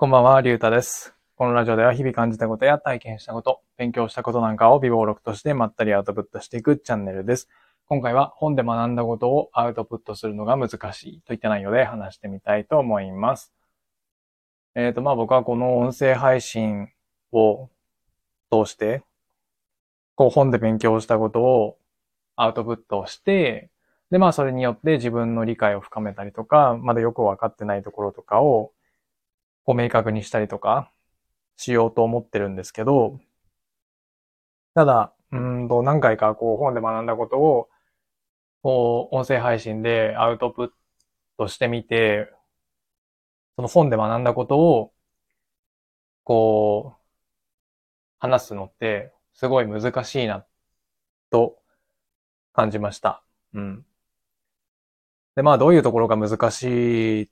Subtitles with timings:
[0.00, 1.12] こんばんは、りゅうたです。
[1.34, 7.48] このラジオでは日々感じたことや体験したこと、勉強したことなんかを微暴録としてまったりアウトプットしていくチャンネルです。
[7.88, 13.52] 今回は本で学んだことをアウトプットするのが難しいといった内容で話してみたいと思います。
[14.76, 16.90] えっ、と、まあ僕はこの音声配信
[17.32, 17.68] を
[18.52, 19.02] 通して、
[20.14, 21.76] こう本で勉強したことを
[22.36, 23.68] アウトプットして、
[24.12, 28.70] で、まあそれによって自分の理解を深めたりとか、まだよくわかってないところとかを
[29.68, 30.90] こう明確にしたりとか
[31.58, 33.20] しようと思ってるんですけど、
[34.74, 37.68] ただ、うんと何回かこう本で学んだことを、
[38.62, 40.70] こう音声配信でアウトプッ
[41.36, 42.32] トしてみて、
[43.56, 44.94] その本で学んだことを、
[46.24, 47.00] こう、
[48.20, 50.46] 話すのってすごい難しいな、
[51.28, 51.58] と
[52.54, 53.22] 感じました。
[53.52, 53.86] うん。
[55.36, 57.30] で、まあどういうところが難しい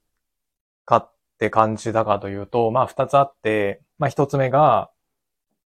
[0.84, 4.90] かっって感じたかというと、まあ二つあって、まあ一つ目が、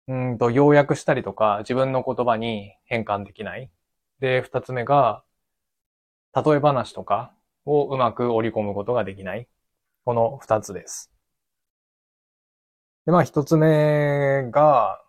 [0.08, 3.70] うんと要約したりとか自分の言葉に変換できない。
[4.20, 5.24] で、二つ目が、
[6.36, 7.34] 例え話とか
[7.66, 9.48] をうまく織り込むことができない。
[10.06, 11.12] この二つです。
[13.06, 15.02] で、まあ一つ目が、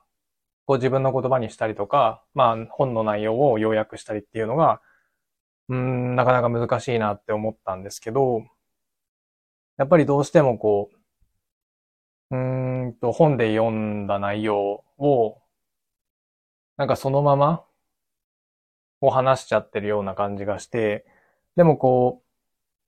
[0.67, 4.83] こう自分の言葉にしたりとか、まあ本の内容を要約したりっていうのが、
[5.71, 8.43] うん、なかなか難しいなって思ったんですけど、
[9.81, 10.91] やっぱりどうしてもこ
[12.31, 15.39] う、うーんと本で読んだ内容を、
[16.77, 17.65] なんかそのまま、
[19.01, 21.07] こう話しちゃってるような感じがして、
[21.57, 22.29] でもこう、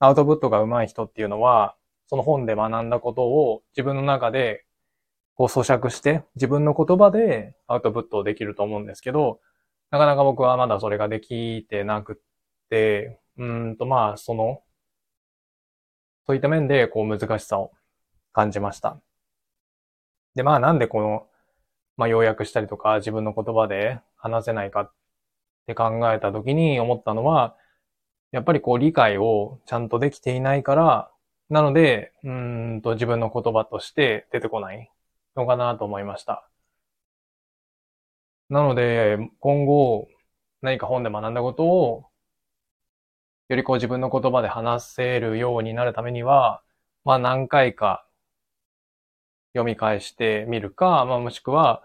[0.01, 1.77] アウトプットが上手い人っていうのは、
[2.09, 4.67] その本で学んだことを自分の中で
[5.35, 9.41] こう咀嚼して、自分の言葉でアウトプットをできると思うんですけど、
[9.91, 12.17] なかなか僕はまだそれができてなくっ
[12.69, 14.61] て、うんとまあその、
[16.27, 17.73] そういった面でこう難しさを
[18.33, 19.01] 感じました。
[20.34, 21.27] で、まあなんでこの、
[21.97, 24.92] まあ要約したりとか自分の言葉で話せないかっ
[25.67, 27.57] て考えたときに思ったのは、
[28.30, 31.11] やっぱりこう理解をちゃんとできていないから、
[31.51, 34.91] なので、うんと自分の言葉として出てこない
[35.36, 36.48] のかなと思いました。
[38.48, 40.08] なので、今後
[40.63, 42.05] 何か本で学んだことを
[43.52, 46.63] よりこう自分の言葉で話せるようになるためには、
[47.05, 48.07] まあ何回か
[49.52, 51.83] 読み返してみるか、まあもしくは、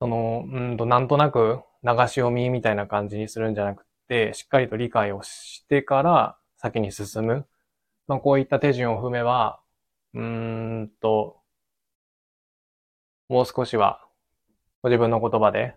[0.00, 7.46] その、うんと、なんとなく流し読みみたいな感じにするんじゃなくて、しっかりと理解をしてから先に進む。
[8.06, 9.60] まあこういった手順を踏めば、
[10.14, 10.22] うー
[10.82, 11.40] んと、
[13.30, 14.06] もう少しは
[14.82, 15.74] ご自分の言葉で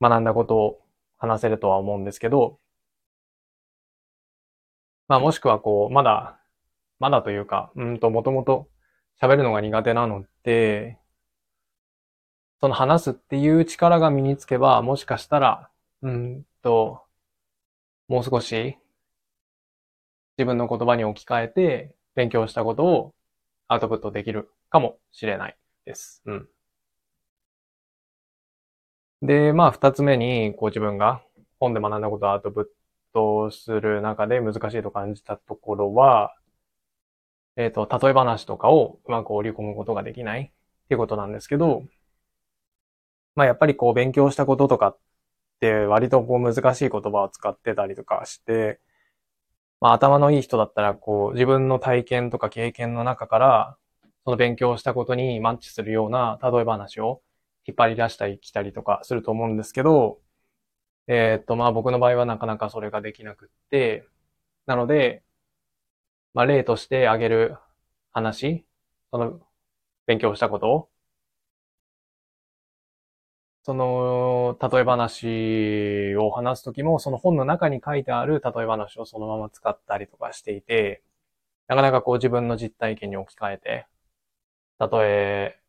[0.00, 0.82] 学んだことを
[1.18, 2.61] 話せるとは思うんですけど、
[5.12, 6.40] まあもしくはこう、まだ、
[6.98, 8.70] まだというか、うんと、もともと
[9.20, 10.96] 喋るのが苦手なので、
[12.62, 15.68] その話すっていう力が身につけば、もしかしたら、
[16.00, 17.02] うんと、
[18.08, 18.78] もう少し
[20.38, 23.14] 自分の言葉に置き換えて勉強したことを
[23.68, 26.22] アウトプットできるかもしれないです。
[26.24, 26.48] うん。
[29.20, 31.22] で、まあ二つ目に、こう自分が
[31.60, 32.81] 本で学んだことをアウトプット
[33.12, 36.34] トする中で難しいと感じたところは、
[37.56, 40.44] えっ、と、例え話とかをうまく織り込むことができないっ
[40.88, 41.84] ていうことなんですけど、
[43.34, 44.98] まあやっぱりこう勉強したこととかっ
[45.60, 48.80] て割とこう難しい言葉を使ってたりとかして、
[49.80, 53.76] まあ頭のいい人だったらこう自分の体験とか経験の中から
[54.24, 57.22] その勉強したことにマッチするような例え話を
[57.66, 60.18] 引っ張り出したり来たりとかすると思うんですけど、
[61.06, 64.06] えっとまあ僕の場合はなかなかそれができなくって、
[64.66, 65.22] なので、
[66.34, 67.56] まあ例として挙げる
[68.12, 68.66] 話、
[69.10, 69.40] その
[70.06, 70.68] 勉強したこと。
[70.74, 70.90] を、
[73.64, 81.02] その例え話を話すときも、その本の中に書いてある例え話をそのまま使ったりとかしていて、
[81.68, 83.86] なかなかこう自分の実体験に置き換えて、
[84.80, 85.60] 例え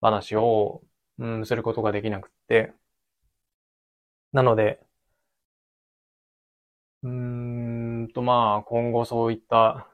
[0.00, 0.82] 話を、
[1.18, 2.72] うん、することができなくって、
[4.36, 4.78] なので、
[7.02, 9.88] うーんとまあ今後そういった、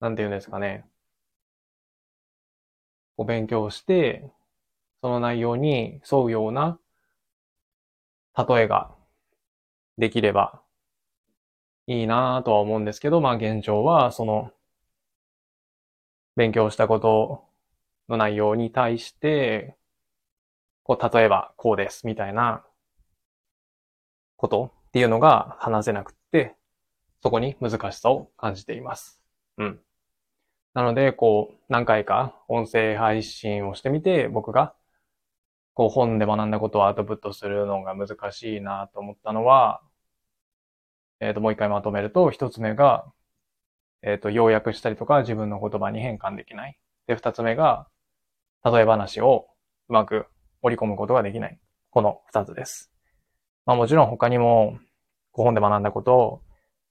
[0.00, 0.84] なんていうんですかね、
[3.16, 4.32] お勉強して、
[5.02, 6.80] その内容に沿うような
[8.34, 8.90] 例えが
[9.98, 10.60] できれば
[11.86, 14.50] いいなとは思うんですけど、まあ現状はその
[16.34, 17.44] 勉強したこと
[18.08, 19.76] の内容に対して、
[20.82, 22.62] こう例えばこうですみたいな
[24.40, 26.56] ことっていうのが話せなくって、
[27.22, 29.20] そこに難しさを感じています。
[29.58, 29.80] うん。
[30.72, 34.74] なので、こう、何回か音声配信をしてみて、僕が、
[35.74, 39.82] こう、本で学んだことをアウトプットするのが難しいなと思ったのは、
[41.20, 43.12] えっ、と、もう一回まとめると、一つ目が、
[44.00, 46.78] えっ、と、要約したりとか自分の言葉に変換できない。
[47.06, 47.88] で、二つ目が、
[48.64, 49.48] 例え話を
[49.88, 50.26] うまく
[50.62, 51.58] 織り込むことができない。
[51.90, 52.90] この二つです。
[53.66, 54.78] まあもちろん他にも、
[55.32, 56.42] ご本で学んだことを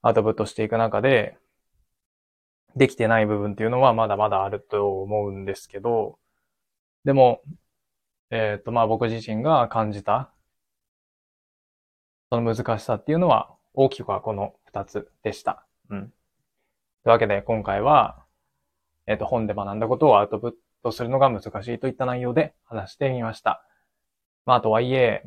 [0.01, 1.37] アウトプットしていく中で、
[2.75, 6.19] できてない部分っていうのはまだまだあると思うんですけど、
[7.03, 7.41] でも、
[8.29, 10.31] えっ、ー、と、まあ僕自身が感じた、
[12.31, 15.65] その難しさっていうのは大きくはこの二つでした。
[15.89, 16.01] うん。
[16.01, 16.11] とい
[17.05, 18.23] うわけで今回は、
[19.07, 20.51] えっ、ー、と、本で学んだことをアウトプッ
[20.83, 23.65] トするのが難しいといった内容で話してみました。
[24.45, 25.23] まあ、とはいえ、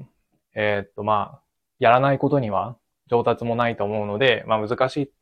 [0.54, 1.42] えっ、と、まあ、
[1.78, 2.76] やらないことには
[3.08, 5.12] 上達もないと思うので、まあ難しい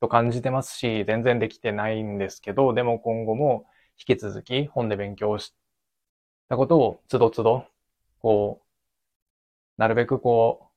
[0.00, 3.66] と感じてますし、全然できてないんですけど、でも今後も
[3.98, 5.54] 引き続き本で勉強し
[6.48, 7.66] たことをつどつど、
[8.20, 10.70] こう、なるべくこう、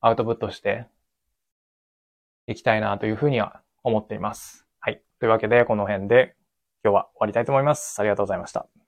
[0.00, 0.86] アウトプットして
[2.46, 4.66] いきたいなというふうには思っています。
[4.80, 5.02] はい。
[5.20, 6.36] というわけで、この辺で
[6.84, 7.98] 今日は終わりたいと思います。
[8.00, 8.85] ありがとうございました。